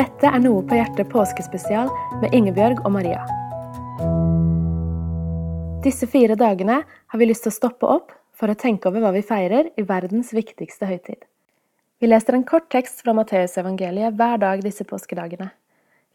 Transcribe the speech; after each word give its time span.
Dette 0.00 0.30
er 0.32 0.40
Noe 0.40 0.62
på 0.64 0.78
hjertet 0.78 1.10
påskespesial 1.12 1.90
med 2.22 2.32
Ingebjørg 2.32 2.78
og 2.86 2.92
Maria. 2.94 3.20
Disse 5.84 6.06
fire 6.08 6.38
dagene 6.40 6.78
har 6.88 7.20
vi 7.20 7.26
lyst 7.28 7.44
til 7.44 7.50
å 7.52 7.56
stoppe 7.58 7.88
opp 7.98 8.14
for 8.32 8.48
å 8.48 8.56
tenke 8.56 8.88
over 8.88 9.02
hva 9.04 9.10
vi 9.12 9.20
feirer 9.26 9.66
i 9.76 9.82
verdens 9.84 10.30
viktigste 10.32 10.88
høytid. 10.88 11.26
Vi 12.00 12.08
leser 12.08 12.38
en 12.38 12.46
kort 12.48 12.70
tekst 12.72 13.02
fra 13.04 13.12
Matteusevangeliet 13.18 14.16
hver 14.16 14.40
dag 14.40 14.62
disse 14.64 14.86
påskedagene. 14.88 15.50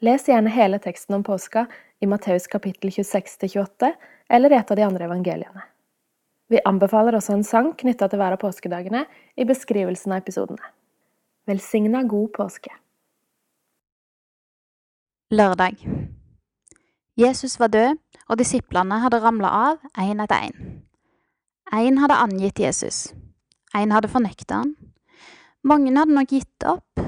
Les 0.02 0.26
gjerne 0.32 0.54
hele 0.56 0.80
teksten 0.82 1.20
om 1.20 1.26
påska 1.28 1.68
i 2.02 2.10
Matteus 2.10 2.50
kapittel 2.50 2.90
26-28 2.96 3.92
eller 4.34 4.56
i 4.56 4.58
et 4.58 4.72
av 4.74 4.80
de 4.80 4.88
andre 4.88 5.06
evangeliene. 5.06 5.68
Vi 6.50 6.64
anbefaler 6.66 7.20
også 7.20 7.38
en 7.38 7.46
sang 7.46 7.70
knytta 7.78 8.10
til 8.10 8.24
hver 8.24 8.34
av 8.40 8.42
påskedagene 8.42 9.06
i 9.38 9.46
beskrivelsen 9.46 10.16
av 10.16 10.26
episodene. 10.26 10.74
Velsigna 11.46 12.02
god 12.10 12.34
påske. 12.34 12.74
Lørdag. 15.36 15.76
Jesus 17.18 17.60
var 17.60 17.68
død, 17.68 17.98
og 18.30 18.38
disiplene 18.40 19.00
hadde 19.04 19.20
ramla 19.20 19.50
av 19.50 19.82
én 20.00 20.22
etter 20.24 20.46
én. 20.48 20.62
Én 21.76 22.00
hadde 22.00 22.16
angitt 22.24 22.60
Jesus. 22.60 23.14
Én 23.76 23.92
hadde 23.92 24.08
fornekta 24.08 24.62
han. 24.62 24.72
Mange 25.64 25.92
hadde 25.98 26.16
nok 26.16 26.32
gitt 26.32 26.64
opp. 26.64 27.04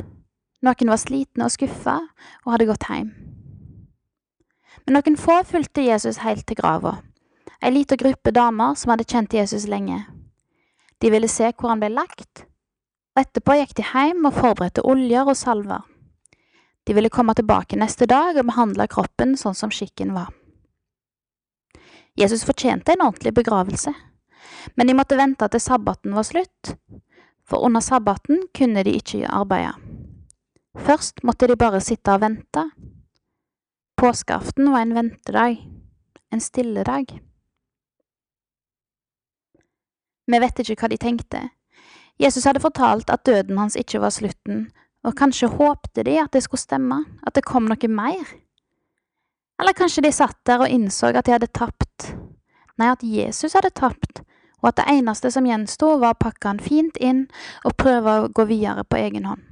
Noen 0.62 0.92
var 0.92 1.00
slitne 1.00 1.48
og 1.48 1.56
skuffa 1.56 1.96
og 2.44 2.52
hadde 2.52 2.68
gått 2.68 2.90
hjem. 2.90 3.14
Men 4.84 5.00
noen 5.00 5.20
få 5.24 5.40
fulgte 5.48 5.88
Jesus 5.88 6.20
helt 6.28 6.48
til 6.48 6.60
grava. 6.60 6.98
Ei 7.64 7.72
lita 7.72 7.96
gruppe 7.96 8.36
damer 8.36 8.76
som 8.76 8.92
hadde 8.92 9.08
kjent 9.08 9.40
Jesus 9.40 9.72
lenge. 9.72 10.04
De 11.00 11.14
ville 11.16 11.32
se 11.32 11.54
hvor 11.54 11.72
han 11.72 11.80
ble 11.80 11.96
lagt, 11.96 12.44
og 13.16 13.24
etterpå 13.24 13.62
gikk 13.62 13.78
de 13.80 13.92
hjem 13.94 14.28
og 14.28 14.36
forberedte 14.36 14.84
oljer 14.84 15.24
og 15.24 15.38
salver. 15.38 15.88
De 16.88 16.94
ville 16.94 17.10
komme 17.10 17.34
tilbake 17.36 17.76
neste 17.76 18.06
dag 18.08 18.38
og 18.40 18.48
behandle 18.48 18.88
kroppen 18.88 19.34
sånn 19.36 19.56
som 19.60 19.72
skikken 19.76 20.14
var. 20.16 20.30
Jesus 22.16 22.46
fortjente 22.48 22.94
en 22.96 23.04
ordentlig 23.04 23.34
begravelse, 23.36 23.92
men 24.80 24.88
de 24.88 24.96
måtte 24.96 25.18
vente 25.20 25.50
til 25.52 25.62
sabbaten 25.62 26.16
var 26.16 26.24
slutt, 26.26 26.72
for 27.44 27.68
under 27.68 27.84
sabbaten 27.84 28.48
kunne 28.56 28.86
de 28.88 28.96
ikke 29.02 29.28
arbeide. 29.28 29.76
Først 30.88 31.24
måtte 31.28 31.52
de 31.52 31.60
bare 31.60 31.84
sitte 31.84 32.16
og 32.16 32.24
vente. 32.24 32.64
Påskeaften 34.00 34.72
var 34.72 34.86
en 34.86 34.96
ventedag, 34.96 35.60
en 36.32 36.42
stille 36.42 36.88
dag. 36.88 37.12
Vi 40.28 40.40
vet 40.40 40.60
ikke 40.64 40.80
hva 40.80 40.92
de 40.92 41.04
tenkte. 41.04 41.44
Jesus 42.16 42.48
hadde 42.48 42.64
fortalt 42.64 43.12
at 43.12 43.26
døden 43.28 43.58
hans 43.60 43.76
ikke 43.76 44.00
var 44.00 44.16
slutten, 44.16 44.70
og 45.08 45.16
kanskje 45.16 45.48
håpte 45.48 46.04
de 46.04 46.18
at 46.20 46.34
det 46.36 46.44
skulle 46.44 46.62
stemme, 46.62 47.00
at 47.24 47.36
det 47.38 47.46
kom 47.48 47.70
noe 47.70 47.90
mer. 47.92 48.36
Eller 49.58 49.78
kanskje 49.78 50.04
de 50.06 50.12
satt 50.14 50.38
der 50.46 50.66
og 50.66 50.72
innså 50.72 51.14
at 51.14 51.26
de 51.26 51.34
hadde 51.34 51.50
tapt, 51.56 52.12
nei, 52.78 52.92
at 52.92 53.04
Jesus 53.06 53.56
hadde 53.58 53.72
tapt, 53.74 54.22
og 54.62 54.72
at 54.72 54.82
det 54.82 54.88
eneste 54.98 55.32
som 55.34 55.48
gjensto, 55.48 55.96
var 56.02 56.16
å 56.16 56.20
pakke 56.20 56.52
han 56.52 56.62
fint 56.62 56.98
inn 57.00 57.26
og 57.64 57.78
prøve 57.80 58.18
å 58.20 58.28
gå 58.30 58.48
videre 58.50 58.84
på 58.84 59.00
egen 59.00 59.30
hånd. 59.30 59.44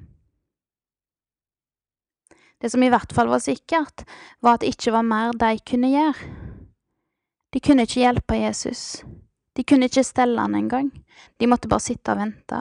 Det 2.61 2.71
som 2.71 2.83
i 2.83 2.89
hvert 2.89 3.11
fall 3.13 3.29
var 3.29 3.43
sikkert, 3.43 4.05
var 4.41 4.57
at 4.57 4.63
det 4.63 4.73
ikke 4.73 4.93
var 4.95 5.05
mer 5.05 5.35
de 5.37 5.51
kunne 5.67 5.91
gjøre. 5.91 6.29
De 7.53 7.61
kunne 7.63 7.85
ikke 7.85 8.01
hjelpe 8.01 8.39
Jesus. 8.39 9.03
De 9.55 9.63
kunne 9.63 9.87
ikke 9.87 10.03
stelle 10.03 10.41
han 10.41 10.55
engang. 10.57 10.89
De 11.39 11.47
måtte 11.47 11.69
bare 11.71 11.83
sitte 11.83 12.11
og 12.11 12.19
vente. 12.19 12.59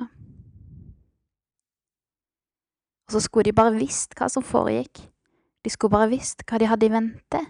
Og 3.06 3.16
så 3.16 3.20
skulle 3.24 3.50
de 3.50 3.56
bare 3.56 3.77
visst 3.77 4.16
hva 4.19 4.30
som 4.33 4.44
foregikk. 4.47 5.05
De 5.64 5.72
skulle 5.72 5.94
bare 5.97 6.12
visst 6.12 6.44
hva 6.48 6.60
de 6.60 6.69
hadde 6.69 6.88
i 6.88 6.92
vente. 6.92 7.41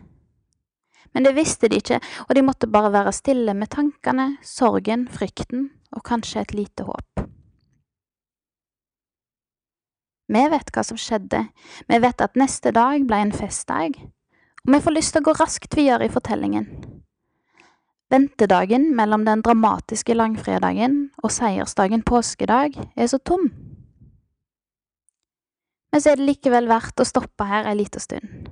Men 1.14 1.26
det 1.26 1.34
visste 1.36 1.70
de 1.70 1.78
ikke, 1.78 2.00
og 2.26 2.34
de 2.34 2.42
måtte 2.42 2.70
bare 2.70 2.90
være 2.94 3.12
stille 3.14 3.54
med 3.54 3.70
tankene, 3.70 4.34
sorgen, 4.42 5.06
frykten 5.10 5.68
og 5.94 6.02
kanskje 6.06 6.42
et 6.42 6.54
lite 6.54 6.86
håp. 6.88 7.22
Vi 10.34 10.42
vet 10.50 10.72
hva 10.72 10.82
som 10.82 10.98
skjedde, 10.98 11.44
vi 11.86 12.00
vet 12.00 12.22
at 12.24 12.38
neste 12.40 12.72
dag 12.74 13.04
ble 13.06 13.20
en 13.26 13.34
festdag, 13.34 13.98
og 14.64 14.72
vi 14.72 14.80
får 14.80 14.96
lyst 14.96 15.14
til 15.14 15.22
å 15.22 15.28
gå 15.28 15.34
raskt 15.36 15.76
videre 15.76 16.08
i 16.08 16.12
fortellingen. 16.12 16.66
Ventedagen 18.10 18.88
mellom 18.96 19.24
den 19.26 19.42
dramatiske 19.44 20.16
langfredagen 20.16 20.96
og 21.22 21.32
seiersdagen 21.34 22.02
påskedag 22.06 22.76
er 22.96 23.08
så 23.10 23.20
tom. 23.20 23.50
Men 25.94 26.02
så 26.02 26.10
er 26.10 26.18
det 26.18 26.24
likevel 26.26 26.66
verdt 26.66 26.98
å 26.98 27.04
stoppe 27.06 27.46
her 27.46 27.68
ei 27.70 27.76
lita 27.78 28.00
stund. 28.02 28.48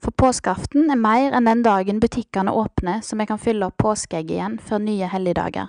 For 0.00 0.16
påskeaften 0.16 0.88
er 0.88 0.96
mer 0.96 1.34
enn 1.36 1.44
den 1.44 1.60
dagen 1.60 1.98
butikkene 2.00 2.54
åpner 2.56 3.02
så 3.04 3.18
vi 3.20 3.26
kan 3.28 3.40
fylle 3.42 3.68
opp 3.68 3.76
påskeegg 3.82 4.30
igjen 4.32 4.54
før 4.64 4.80
nye 4.80 5.10
helligdager. 5.12 5.68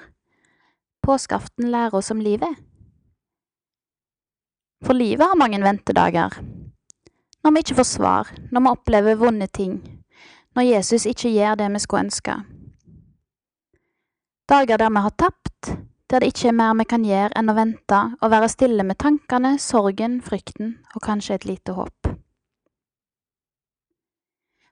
Påskeaften 1.03 1.67
lærer 1.73 1.99
oss 1.99 2.13
om 2.15 2.23
livet. 2.23 2.55
For 4.88 4.95
livet 4.95 5.27
har 5.27 5.35
mange 5.35 5.59
ventedager. 5.59 6.39
Når 7.44 7.55
vi 7.57 7.65
ikke 7.65 7.79
får 7.81 7.89
svar, 7.91 8.31
når 8.47 8.63
vi 8.63 8.73
opplever 8.77 9.19
vonde 9.19 9.51
ting, 9.51 9.81
når 10.55 10.69
Jesus 10.69 11.09
ikke 11.11 11.33
gjør 11.35 11.59
det 11.59 11.67
vi 11.75 11.83
skulle 11.83 12.05
ønske. 12.07 12.38
Dager 14.47 14.79
der 14.79 14.95
vi 14.95 15.03
har 15.09 15.19
tapt, 15.27 15.75
der 16.09 16.23
det 16.23 16.31
ikke 16.31 16.51
er 16.51 16.56
mer 16.56 16.75
vi 16.79 16.85
kan 16.88 17.03
gjøre 17.06 17.35
enn 17.35 17.51
å 17.51 17.56
vente 17.57 18.00
og 18.22 18.31
være 18.31 18.47
stille 18.51 18.84
med 18.88 19.00
tankene, 19.03 19.57
sorgen, 19.59 20.22
frykten 20.23 20.78
og 20.95 21.03
kanskje 21.03 21.35
et 21.35 21.47
lite 21.50 21.75
håp. 21.75 22.13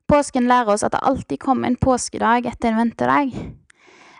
Påsken 0.07 0.47
lærer 0.47 0.71
oss 0.75 0.85
at 0.85 0.93
det 0.93 1.01
alltid 1.01 1.41
kommer 1.41 1.67
en 1.67 1.79
påskedag 1.81 2.45
etter 2.45 2.71
en 2.71 2.77
ventedag. 2.77 3.33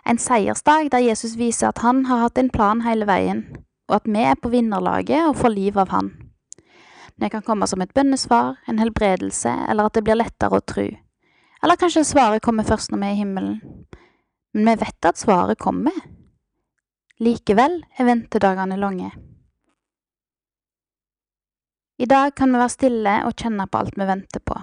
En 0.06 0.18
seiersdag 0.18 0.90
der 0.90 1.04
Jesus 1.06 1.36
viser 1.38 1.70
at 1.70 1.82
han 1.82 2.04
har 2.10 2.24
hatt 2.26 2.38
en 2.38 2.50
plan 2.50 2.82
hele 2.82 3.06
veien, 3.06 3.44
og 3.88 4.00
at 4.00 4.08
vi 4.10 4.24
er 4.26 4.38
på 4.38 4.50
vinnerlaget 4.50 5.30
og 5.30 5.38
får 5.38 5.54
liv 5.54 5.78
av 5.78 5.94
han. 5.94 6.10
Det 7.16 7.30
kan 7.32 7.42
komme 7.46 7.66
som 7.70 7.80
et 7.80 7.94
bønnesvar, 7.94 8.58
en 8.68 8.82
helbredelse, 8.82 9.52
eller 9.70 9.88
at 9.88 9.94
det 9.96 10.04
blir 10.04 10.18
lettere 10.18 10.58
å 10.58 10.66
tro. 10.74 10.84
Eller 11.62 11.80
kanskje 11.80 12.04
svaret 12.04 12.44
kommer 12.44 12.66
først 12.66 12.92
når 12.92 13.00
vi 13.00 13.06
er 13.06 13.14
i 13.14 13.20
himmelen. 13.22 13.56
Men 14.52 14.68
vi 14.68 14.84
vet 14.84 15.08
at 15.08 15.18
svaret 15.22 15.58
kommer. 15.58 15.94
Likevel 17.16 17.78
er 17.96 18.04
ventedagene 18.04 18.76
lange. 18.76 19.06
I 21.96 22.04
dag 22.04 22.34
kan 22.36 22.50
vi 22.52 22.58
være 22.60 22.72
stille 22.74 23.14
og 23.24 23.32
kjenne 23.40 23.64
på 23.72 23.80
alt 23.80 23.96
vi 23.96 24.08
venter 24.10 24.42
på. 24.44 24.56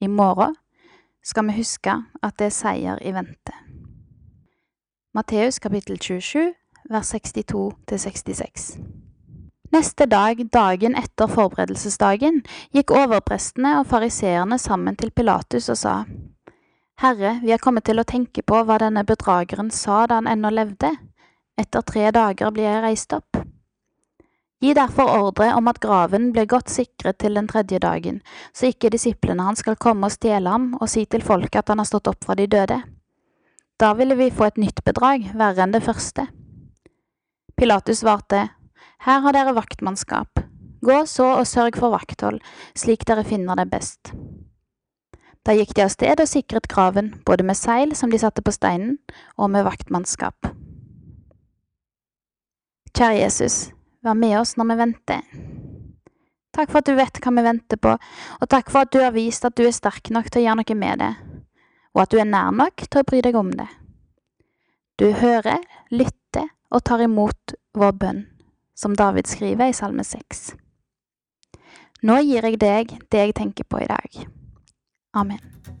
I 0.00 0.08
morgen 0.08 0.54
skal 1.20 1.44
vi 1.50 1.58
huske 1.58 1.98
at 2.22 2.38
det 2.40 2.46
er 2.48 2.54
seier 2.56 3.02
i 3.04 3.12
vente. 3.12 3.52
Matteus 5.12 5.60
kapittel 5.60 6.00
27, 6.00 6.54
vers 6.88 7.12
62–66. 7.12 8.80
Neste 9.76 10.08
dag, 10.08 10.40
dagen 10.48 10.96
etter 10.96 11.28
forberedelsesdagen, 11.28 12.40
gikk 12.72 12.96
overprestene 12.96 13.76
og 13.82 13.86
fariseerne 13.92 14.56
sammen 14.58 14.96
til 14.96 15.12
Pilatus 15.12 15.68
og 15.68 15.76
sa, 15.76 15.94
Herre, 17.04 17.36
vi 17.44 17.52
er 17.52 17.60
kommet 17.60 17.84
til 17.84 18.00
å 18.00 18.08
tenke 18.08 18.40
på 18.40 18.64
hva 18.64 18.80
denne 18.80 19.04
bedrageren 19.04 19.68
sa 19.68 20.06
da 20.08 20.22
han 20.22 20.28
ennå 20.28 20.56
levde. 20.56 20.96
Etter 21.60 21.84
tre 21.84 22.08
dager 22.14 22.52
blir 22.54 22.64
jeg 22.64 22.82
reist 22.84 23.12
opp. 23.12 23.36
Gi 24.60 24.72
derfor 24.76 25.08
ordre 25.08 25.50
om 25.56 25.68
at 25.72 25.80
graven 25.80 26.30
blir 26.32 26.48
godt 26.48 26.68
sikret 26.72 27.18
til 27.20 27.36
den 27.36 27.48
tredje 27.48 27.80
dagen, 27.80 28.20
så 28.52 28.68
ikke 28.68 28.90
disiplene 28.92 29.44
hans 29.46 29.62
skal 29.64 29.78
komme 29.80 30.08
og 30.08 30.14
stjele 30.14 30.52
ham 30.52 30.74
og 30.80 30.88
si 30.92 31.06
til 31.08 31.24
folket 31.24 31.62
at 31.62 31.72
han 31.72 31.80
har 31.80 31.88
stått 31.88 32.10
opp 32.12 32.24
fra 32.24 32.36
de 32.36 32.46
døde. 32.48 32.80
Da 33.80 33.94
ville 33.96 34.16
vi 34.16 34.28
få 34.32 34.50
et 34.50 34.60
nytt 34.60 34.82
bedrag, 34.84 35.30
verre 35.32 35.64
enn 35.64 35.72
det 35.72 35.84
første. 35.84 36.26
Pilatus 37.56 38.02
svarte, 38.04 38.50
Her 39.00 39.24
har 39.24 39.32
dere 39.32 39.56
vaktmannskap. 39.56 40.44
Gå 40.84 40.98
så 41.08 41.26
og 41.38 41.48
sørg 41.48 41.76
for 41.80 41.92
vakthold, 41.92 42.40
slik 42.76 43.06
dere 43.08 43.24
finner 43.24 43.56
det 43.56 43.70
best. 43.72 44.12
Da 45.44 45.56
gikk 45.56 45.72
de 45.76 45.86
av 45.86 45.92
sted 45.92 46.20
og 46.20 46.28
sikret 46.28 46.68
graven, 46.68 47.14
både 47.24 47.44
med 47.48 47.56
seil 47.56 47.96
som 47.96 48.12
de 48.12 48.20
satte 48.20 48.44
på 48.44 48.52
steinen, 48.52 48.98
og 49.40 49.48
med 49.56 49.64
vaktmannskap. 49.64 50.59
Kjære 53.00 53.16
Jesus, 53.16 53.70
Vær 54.04 54.12
med 54.12 54.34
oss 54.36 54.58
når 54.60 54.66
vi 54.68 54.74
venter. 54.76 55.20
Takk 56.52 56.68
for 56.68 56.82
at 56.82 56.88
du 56.90 56.98
vet 56.98 57.20
hva 57.24 57.32
vi 57.32 57.44
venter 57.46 57.80
på, 57.80 57.94
og 57.96 58.50
takk 58.52 58.68
for 58.68 58.84
at 58.84 58.92
du 58.92 58.98
har 59.00 59.14
vist 59.14 59.46
at 59.48 59.56
du 59.56 59.62
er 59.64 59.72
sterk 59.72 60.10
nok 60.12 60.28
til 60.28 60.42
å 60.42 60.44
gjøre 60.44 60.58
noe 60.60 60.76
med 60.82 61.00
det, 61.00 61.08
og 61.96 62.02
at 62.02 62.12
du 62.12 62.20
er 62.20 62.28
nær 62.28 62.52
nok 62.52 62.84
til 62.84 63.00
å 63.00 63.06
bry 63.08 63.22
deg 63.24 63.40
om 63.40 63.54
det. 63.56 63.70
Du 65.00 65.06
hører, 65.16 65.64
lytter 65.88 66.52
og 66.68 66.84
tar 66.84 67.00
imot 67.08 67.56
vår 67.72 67.96
bønn, 68.04 68.22
som 68.76 68.92
David 68.92 69.32
skriver 69.32 69.72
i 69.72 69.80
Salme 69.80 70.04
6. 70.04 70.50
Nå 72.04 72.20
gir 72.20 72.52
jeg 72.52 72.60
deg 72.60 72.98
det 73.08 73.28
jeg 73.30 73.38
tenker 73.40 73.64
på 73.64 73.80
i 73.80 73.88
dag. 73.88 74.24
Amen. 75.16 75.79